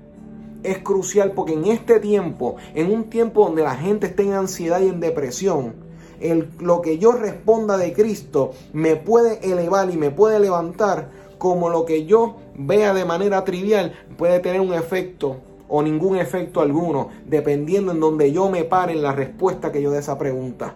es 0.63 0.79
crucial 0.79 1.31
porque 1.31 1.53
en 1.53 1.65
este 1.65 1.99
tiempo, 1.99 2.55
en 2.75 2.91
un 2.91 3.09
tiempo 3.09 3.45
donde 3.45 3.63
la 3.63 3.75
gente 3.75 4.07
está 4.07 4.23
en 4.23 4.33
ansiedad 4.33 4.81
y 4.81 4.87
en 4.87 4.99
depresión, 4.99 5.73
el, 6.19 6.49
lo 6.59 6.81
que 6.81 6.97
yo 6.97 7.13
responda 7.13 7.77
de 7.77 7.93
Cristo 7.93 8.51
me 8.73 8.95
puede 8.95 9.39
elevar 9.51 9.89
y 9.89 9.97
me 9.97 10.11
puede 10.11 10.39
levantar 10.39 11.09
como 11.37 11.69
lo 11.69 11.85
que 11.85 12.05
yo 12.05 12.35
vea 12.55 12.93
de 12.93 13.05
manera 13.05 13.43
trivial 13.43 13.93
puede 14.17 14.39
tener 14.39 14.61
un 14.61 14.73
efecto 14.73 15.37
o 15.67 15.81
ningún 15.81 16.17
efecto 16.17 16.61
alguno, 16.61 17.09
dependiendo 17.25 17.93
en 17.93 17.99
donde 17.99 18.31
yo 18.31 18.49
me 18.49 18.65
pare 18.65 18.91
en 18.91 19.01
la 19.01 19.13
respuesta 19.13 19.71
que 19.71 19.81
yo 19.81 19.89
dé 19.89 19.99
esa 19.99 20.17
pregunta. 20.17 20.75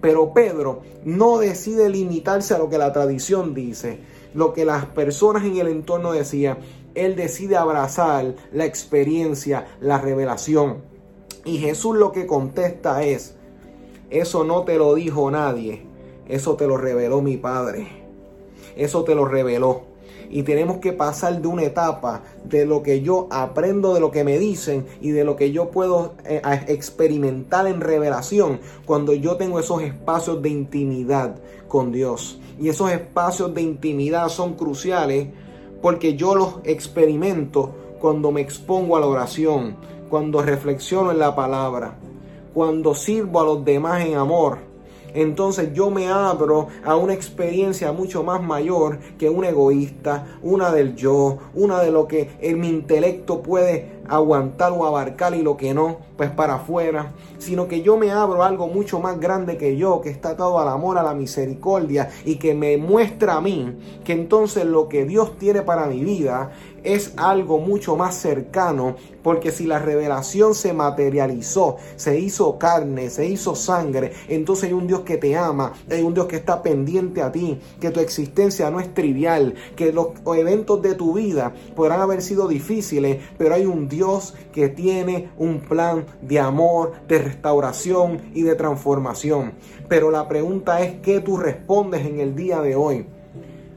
Pero 0.00 0.32
Pedro 0.32 0.80
no 1.04 1.38
decide 1.38 1.88
limitarse 1.90 2.54
a 2.54 2.58
lo 2.58 2.68
que 2.68 2.78
la 2.78 2.92
tradición 2.92 3.54
dice, 3.54 4.00
lo 4.32 4.52
que 4.52 4.64
las 4.64 4.86
personas 4.86 5.44
en 5.44 5.58
el 5.58 5.68
entorno 5.68 6.12
decían. 6.12 6.58
Él 6.94 7.16
decide 7.16 7.56
abrazar 7.56 8.34
la 8.52 8.64
experiencia, 8.64 9.66
la 9.80 9.98
revelación. 9.98 10.78
Y 11.44 11.58
Jesús 11.58 11.96
lo 11.96 12.12
que 12.12 12.26
contesta 12.26 13.02
es, 13.02 13.34
eso 14.10 14.44
no 14.44 14.62
te 14.62 14.78
lo 14.78 14.94
dijo 14.94 15.30
nadie, 15.30 15.82
eso 16.28 16.54
te 16.54 16.66
lo 16.66 16.76
reveló 16.76 17.20
mi 17.20 17.36
Padre. 17.36 18.04
Eso 18.76 19.04
te 19.04 19.14
lo 19.14 19.24
reveló. 19.24 19.82
Y 20.30 20.42
tenemos 20.42 20.78
que 20.78 20.92
pasar 20.92 21.40
de 21.40 21.46
una 21.46 21.62
etapa 21.62 22.22
de 22.44 22.66
lo 22.66 22.82
que 22.82 23.02
yo 23.02 23.28
aprendo, 23.30 23.94
de 23.94 24.00
lo 24.00 24.10
que 24.10 24.24
me 24.24 24.38
dicen 24.38 24.86
y 25.00 25.10
de 25.10 25.22
lo 25.22 25.36
que 25.36 25.52
yo 25.52 25.70
puedo 25.70 26.14
eh, 26.24 26.40
experimentar 26.66 27.66
en 27.66 27.80
revelación 27.80 28.58
cuando 28.84 29.12
yo 29.12 29.36
tengo 29.36 29.60
esos 29.60 29.82
espacios 29.82 30.42
de 30.42 30.48
intimidad 30.48 31.36
con 31.68 31.92
Dios. 31.92 32.40
Y 32.58 32.68
esos 32.68 32.90
espacios 32.90 33.54
de 33.54 33.62
intimidad 33.62 34.28
son 34.28 34.54
cruciales 34.54 35.28
porque 35.84 36.16
yo 36.16 36.34
los 36.34 36.60
experimento 36.64 37.74
cuando 38.00 38.32
me 38.32 38.40
expongo 38.40 38.96
a 38.96 39.00
la 39.00 39.06
oración, 39.06 39.76
cuando 40.08 40.40
reflexiono 40.40 41.10
en 41.10 41.18
la 41.18 41.36
palabra, 41.36 41.98
cuando 42.54 42.94
sirvo 42.94 43.42
a 43.42 43.44
los 43.44 43.66
demás 43.66 44.02
en 44.06 44.14
amor. 44.14 44.60
Entonces 45.12 45.74
yo 45.74 45.90
me 45.90 46.08
abro 46.08 46.68
a 46.86 46.96
una 46.96 47.12
experiencia 47.12 47.92
mucho 47.92 48.24
más 48.24 48.42
mayor 48.42 48.98
que 49.18 49.28
un 49.28 49.44
egoísta, 49.44 50.38
una 50.42 50.72
del 50.72 50.96
yo, 50.96 51.36
una 51.52 51.80
de 51.82 51.90
lo 51.90 52.08
que 52.08 52.30
en 52.40 52.60
mi 52.60 52.70
intelecto 52.70 53.42
puede 53.42 53.93
aguantar 54.08 54.72
o 54.72 54.84
abarcar 54.84 55.34
y 55.34 55.42
lo 55.42 55.56
que 55.56 55.74
no, 55.74 55.98
pues 56.16 56.30
para 56.30 56.56
afuera, 56.56 57.12
sino 57.38 57.68
que 57.68 57.82
yo 57.82 57.96
me 57.96 58.10
abro 58.10 58.42
a 58.42 58.46
algo 58.46 58.68
mucho 58.68 59.00
más 59.00 59.18
grande 59.18 59.56
que 59.56 59.76
yo, 59.76 60.00
que 60.00 60.10
está 60.10 60.30
atado 60.30 60.58
al 60.58 60.68
amor, 60.68 60.98
a 60.98 61.02
la 61.02 61.14
misericordia 61.14 62.10
y 62.24 62.36
que 62.36 62.54
me 62.54 62.76
muestra 62.76 63.34
a 63.34 63.40
mí 63.40 63.76
que 64.04 64.12
entonces 64.12 64.64
lo 64.64 64.88
que 64.88 65.04
Dios 65.04 65.38
tiene 65.38 65.62
para 65.62 65.86
mi 65.86 66.04
vida 66.04 66.52
es 66.84 67.14
algo 67.16 67.58
mucho 67.58 67.96
más 67.96 68.14
cercano, 68.14 68.96
porque 69.22 69.50
si 69.50 69.66
la 69.66 69.78
revelación 69.78 70.54
se 70.54 70.74
materializó, 70.74 71.76
se 71.96 72.20
hizo 72.20 72.58
carne, 72.58 73.08
se 73.08 73.26
hizo 73.26 73.54
sangre, 73.54 74.12
entonces 74.28 74.64
hay 74.64 74.74
un 74.74 74.86
Dios 74.86 75.00
que 75.00 75.16
te 75.16 75.34
ama, 75.34 75.72
hay 75.90 76.02
un 76.02 76.12
Dios 76.12 76.26
que 76.26 76.36
está 76.36 76.62
pendiente 76.62 77.22
a 77.22 77.32
ti, 77.32 77.58
que 77.80 77.90
tu 77.90 78.00
existencia 78.00 78.70
no 78.70 78.80
es 78.80 78.92
trivial, 78.92 79.54
que 79.76 79.92
los 79.92 80.08
eventos 80.36 80.82
de 80.82 80.94
tu 80.94 81.14
vida 81.14 81.54
podrán 81.74 82.02
haber 82.02 82.20
sido 82.20 82.46
difíciles, 82.46 83.18
pero 83.38 83.54
hay 83.54 83.64
un 83.64 83.88
Dios 83.94 84.34
que 84.52 84.68
tiene 84.68 85.30
un 85.38 85.60
plan 85.60 86.04
de 86.20 86.40
amor, 86.40 86.94
de 87.06 87.18
restauración 87.18 88.20
y 88.34 88.42
de 88.42 88.56
transformación. 88.56 89.52
Pero 89.88 90.10
la 90.10 90.26
pregunta 90.26 90.82
es, 90.82 91.00
¿qué 91.00 91.20
tú 91.20 91.36
respondes 91.36 92.04
en 92.04 92.18
el 92.18 92.34
día 92.34 92.60
de 92.60 92.74
hoy? 92.74 93.06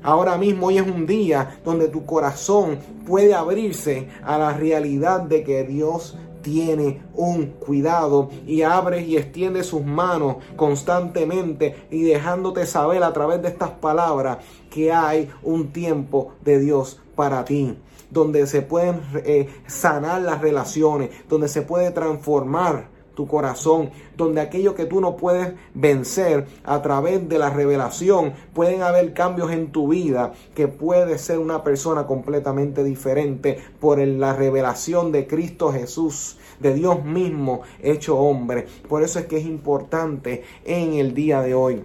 Ahora 0.01 0.37
mismo 0.37 0.67
hoy 0.67 0.77
es 0.79 0.87
un 0.87 1.05
día 1.05 1.59
donde 1.63 1.87
tu 1.87 2.05
corazón 2.05 2.79
puede 3.05 3.35
abrirse 3.35 4.07
a 4.23 4.37
la 4.37 4.53
realidad 4.53 5.21
de 5.21 5.43
que 5.43 5.63
Dios 5.63 6.17
tiene 6.41 7.01
un 7.13 7.47
cuidado 7.59 8.29
y 8.47 8.61
abre 8.61 9.01
y 9.01 9.17
extiende 9.17 9.63
sus 9.63 9.83
manos 9.83 10.37
constantemente 10.55 11.75
y 11.91 12.03
dejándote 12.03 12.65
saber 12.65 13.03
a 13.03 13.13
través 13.13 13.41
de 13.41 13.49
estas 13.49 13.71
palabras 13.71 14.37
que 14.71 14.91
hay 14.91 15.29
un 15.43 15.73
tiempo 15.73 16.31
de 16.43 16.59
Dios 16.59 16.99
para 17.15 17.43
ti 17.43 17.77
donde 18.09 18.47
se 18.47 18.61
pueden 18.61 19.01
eh, 19.25 19.49
sanar 19.67 20.21
las 20.21 20.41
relaciones, 20.41 21.09
donde 21.29 21.47
se 21.47 21.61
puede 21.61 21.91
transformar 21.91 22.97
tu 23.17 23.27
corazón, 23.27 23.89
donde 24.15 24.41
aquello 24.41 24.75
que 24.75 24.85
tú 24.85 25.01
no 25.01 25.17
puedes 25.17 25.53
vencer 25.73 26.45
a 26.63 26.83
través 26.83 27.27
de 27.27 27.39
la 27.39 27.49
revelación, 27.49 28.33
pueden 28.53 28.83
haber 28.83 29.15
cambios 29.15 29.51
en 29.51 29.71
tu 29.71 29.87
vida, 29.87 30.33
que 30.53 30.67
puedes 30.67 31.19
ser 31.21 31.39
una 31.39 31.63
persona 31.63 32.05
completamente 32.05 32.83
diferente 32.83 33.57
por 33.79 33.97
la 33.97 34.33
revelación 34.33 35.11
de 35.11 35.25
Cristo 35.25 35.71
Jesús, 35.71 36.37
de 36.59 36.75
Dios 36.75 37.03
mismo 37.03 37.61
hecho 37.81 38.19
hombre. 38.19 38.67
Por 38.87 39.01
eso 39.01 39.17
es 39.17 39.25
que 39.25 39.37
es 39.37 39.45
importante 39.47 40.43
en 40.63 40.93
el 40.93 41.15
día 41.15 41.41
de 41.41 41.55
hoy 41.55 41.83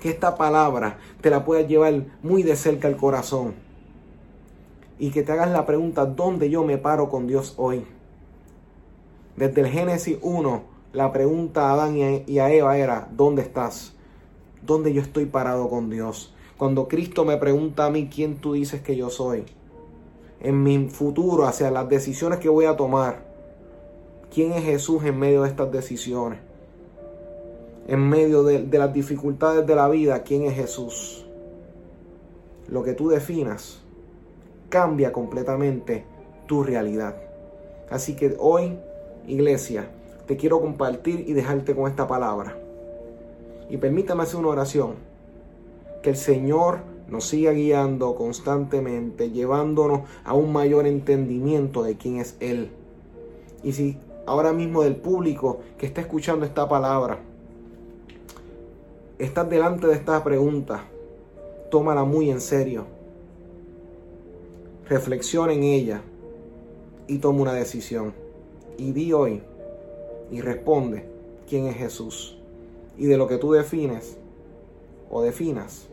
que 0.00 0.10
esta 0.10 0.36
palabra 0.36 0.98
te 1.20 1.30
la 1.30 1.44
puedas 1.44 1.66
llevar 1.66 2.04
muy 2.22 2.44
de 2.44 2.54
cerca 2.54 2.86
al 2.86 2.96
corazón 2.96 3.63
y 4.98 5.10
que 5.10 5.22
te 5.22 5.32
hagas 5.32 5.50
la 5.50 5.66
pregunta, 5.66 6.06
¿dónde 6.06 6.50
yo 6.50 6.64
me 6.64 6.78
paro 6.78 7.08
con 7.08 7.26
Dios 7.26 7.54
hoy? 7.56 7.84
Desde 9.36 9.62
el 9.62 9.66
Génesis 9.68 10.18
1, 10.22 10.62
la 10.92 11.12
pregunta 11.12 11.68
a 11.68 11.72
Adán 11.72 11.96
y 11.96 12.38
a 12.38 12.52
Eva 12.52 12.78
era, 12.78 13.08
¿dónde 13.10 13.42
estás? 13.42 13.94
¿Dónde 14.62 14.92
yo 14.92 15.02
estoy 15.02 15.26
parado 15.26 15.68
con 15.68 15.90
Dios? 15.90 16.32
Cuando 16.56 16.86
Cristo 16.86 17.24
me 17.24 17.36
pregunta 17.36 17.86
a 17.86 17.90
mí, 17.90 18.08
¿quién 18.08 18.36
tú 18.36 18.52
dices 18.52 18.80
que 18.80 18.94
yo 18.94 19.10
soy? 19.10 19.44
En 20.40 20.62
mi 20.62 20.88
futuro, 20.88 21.46
hacia 21.46 21.70
las 21.70 21.88
decisiones 21.88 22.38
que 22.38 22.48
voy 22.48 22.66
a 22.66 22.76
tomar, 22.76 23.24
¿quién 24.32 24.52
es 24.52 24.62
Jesús 24.62 25.04
en 25.04 25.18
medio 25.18 25.42
de 25.42 25.48
estas 25.48 25.72
decisiones? 25.72 26.38
En 27.88 28.08
medio 28.08 28.44
de, 28.44 28.62
de 28.62 28.78
las 28.78 28.92
dificultades 28.94 29.66
de 29.66 29.74
la 29.74 29.88
vida, 29.88 30.22
¿quién 30.22 30.44
es 30.44 30.54
Jesús? 30.54 31.26
Lo 32.68 32.84
que 32.84 32.94
tú 32.94 33.08
definas 33.08 33.83
cambia 34.74 35.12
completamente 35.12 36.04
tu 36.48 36.64
realidad. 36.64 37.14
Así 37.90 38.16
que 38.16 38.34
hoy 38.40 38.76
iglesia, 39.28 39.86
te 40.26 40.36
quiero 40.36 40.60
compartir 40.60 41.24
y 41.28 41.32
dejarte 41.32 41.76
con 41.76 41.88
esta 41.88 42.08
palabra. 42.08 42.56
Y 43.70 43.76
permítame 43.76 44.24
hacer 44.24 44.40
una 44.40 44.48
oración. 44.48 44.94
Que 46.02 46.10
el 46.10 46.16
Señor 46.16 46.78
nos 47.08 47.24
siga 47.24 47.52
guiando 47.52 48.16
constantemente, 48.16 49.30
llevándonos 49.30 50.00
a 50.24 50.34
un 50.34 50.52
mayor 50.52 50.88
entendimiento 50.88 51.84
de 51.84 51.96
quién 51.96 52.16
es 52.16 52.36
Él. 52.40 52.72
Y 53.62 53.74
si 53.74 53.96
ahora 54.26 54.52
mismo 54.52 54.82
del 54.82 54.96
público 54.96 55.60
que 55.78 55.86
está 55.86 56.00
escuchando 56.00 56.44
esta 56.44 56.68
palabra, 56.68 57.20
estás 59.20 59.48
delante 59.48 59.86
de 59.86 59.94
esta 59.94 60.24
pregunta, 60.24 60.82
tómala 61.70 62.02
muy 62.02 62.28
en 62.28 62.40
serio. 62.40 62.93
Reflexiona 64.88 65.54
en 65.54 65.62
ella 65.62 66.02
y 67.06 67.16
toma 67.16 67.40
una 67.40 67.54
decisión 67.54 68.12
y 68.76 68.92
di 68.92 69.14
hoy 69.14 69.42
y 70.30 70.42
responde 70.42 71.06
quién 71.48 71.66
es 71.66 71.76
Jesús. 71.76 72.38
Y 72.98 73.06
de 73.06 73.16
lo 73.16 73.26
que 73.26 73.38
tú 73.38 73.52
defines 73.52 74.18
o 75.10 75.22
definas, 75.22 75.86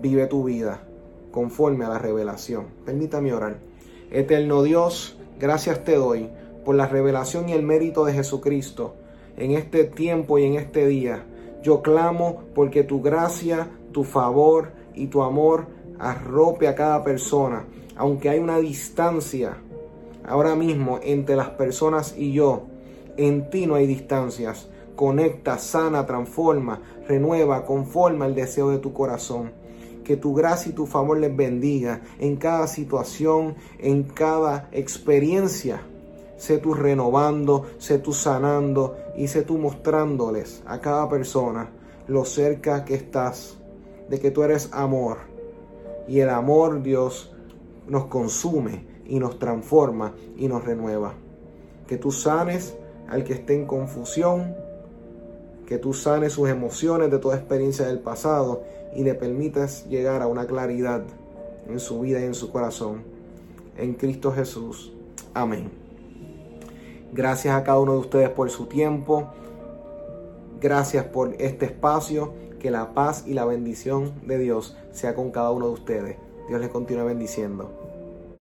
vive 0.00 0.26
tu 0.26 0.44
vida 0.44 0.84
conforme 1.32 1.84
a 1.84 1.88
la 1.88 1.98
revelación. 1.98 2.66
Permítame 2.84 3.34
orar. 3.34 3.58
Eterno 4.12 4.62
Dios, 4.62 5.16
gracias 5.40 5.82
te 5.82 5.96
doy 5.96 6.28
por 6.64 6.76
la 6.76 6.86
revelación 6.86 7.48
y 7.48 7.52
el 7.52 7.64
mérito 7.64 8.04
de 8.04 8.12
Jesucristo 8.12 8.94
en 9.36 9.50
este 9.50 9.82
tiempo 9.82 10.38
y 10.38 10.44
en 10.44 10.54
este 10.54 10.86
día. 10.86 11.24
Yo 11.64 11.82
clamo 11.82 12.44
porque 12.54 12.84
tu 12.84 13.02
gracia, 13.02 13.70
tu 13.90 14.04
favor 14.04 14.70
y 14.94 15.08
tu 15.08 15.22
amor 15.22 15.66
arrope 15.98 16.68
a 16.68 16.74
cada 16.74 17.02
persona, 17.04 17.64
aunque 17.96 18.28
hay 18.28 18.38
una 18.38 18.58
distancia 18.58 19.56
ahora 20.26 20.54
mismo 20.54 21.00
entre 21.02 21.36
las 21.36 21.50
personas 21.50 22.14
y 22.16 22.32
yo. 22.32 22.64
En 23.16 23.50
ti 23.50 23.66
no 23.66 23.74
hay 23.74 23.86
distancias. 23.86 24.68
Conecta, 24.96 25.58
sana, 25.58 26.06
transforma, 26.06 26.80
renueva, 27.08 27.64
conforma 27.64 28.26
el 28.26 28.34
deseo 28.34 28.70
de 28.70 28.78
tu 28.78 28.92
corazón. 28.92 29.52
Que 30.04 30.16
tu 30.16 30.34
gracia 30.34 30.70
y 30.70 30.74
tu 30.74 30.86
favor 30.86 31.18
les 31.18 31.34
bendiga 31.34 32.02
en 32.18 32.36
cada 32.36 32.66
situación, 32.66 33.56
en 33.78 34.04
cada 34.04 34.68
experiencia. 34.72 35.82
Sé 36.36 36.58
tú 36.58 36.74
renovando, 36.74 37.66
sé 37.78 37.98
tú 37.98 38.12
sanando 38.12 38.96
y 39.16 39.28
sé 39.28 39.42
tú 39.42 39.56
mostrándoles 39.56 40.62
a 40.66 40.80
cada 40.80 41.08
persona 41.08 41.70
lo 42.06 42.24
cerca 42.24 42.84
que 42.84 42.94
estás, 42.94 43.56
de 44.10 44.20
que 44.20 44.30
tú 44.30 44.42
eres 44.42 44.68
amor. 44.72 45.33
Y 46.06 46.20
el 46.20 46.30
amor, 46.30 46.82
Dios, 46.82 47.34
nos 47.88 48.06
consume 48.06 48.86
y 49.06 49.18
nos 49.18 49.38
transforma 49.38 50.14
y 50.36 50.48
nos 50.48 50.64
renueva. 50.64 51.14
Que 51.86 51.96
tú 51.96 52.10
sanes 52.10 52.76
al 53.08 53.24
que 53.24 53.34
esté 53.34 53.54
en 53.54 53.66
confusión, 53.66 54.54
que 55.66 55.78
tú 55.78 55.92
sanes 55.92 56.32
sus 56.32 56.48
emociones 56.48 57.10
de 57.10 57.18
toda 57.18 57.36
experiencia 57.36 57.86
del 57.86 58.00
pasado 58.00 58.62
y 58.94 59.02
le 59.04 59.14
permitas 59.14 59.86
llegar 59.88 60.22
a 60.22 60.26
una 60.26 60.46
claridad 60.46 61.04
en 61.68 61.80
su 61.80 62.00
vida 62.00 62.20
y 62.20 62.24
en 62.24 62.34
su 62.34 62.50
corazón. 62.50 63.02
En 63.76 63.94
Cristo 63.94 64.32
Jesús. 64.32 64.92
Amén. 65.32 65.70
Gracias 67.12 67.54
a 67.54 67.64
cada 67.64 67.80
uno 67.80 67.92
de 67.92 67.98
ustedes 67.98 68.28
por 68.30 68.50
su 68.50 68.66
tiempo. 68.66 69.28
Gracias 70.60 71.04
por 71.04 71.34
este 71.38 71.66
espacio. 71.66 72.32
Que 72.64 72.70
la 72.70 72.94
paz 72.94 73.24
y 73.26 73.34
la 73.34 73.44
bendición 73.44 74.14
de 74.26 74.38
Dios 74.38 74.74
sea 74.90 75.14
con 75.14 75.32
cada 75.32 75.50
uno 75.50 75.66
de 75.66 75.72
ustedes. 75.74 76.16
Dios 76.48 76.62
les 76.62 76.70
continúe 76.70 77.04
bendiciendo. 77.04 77.83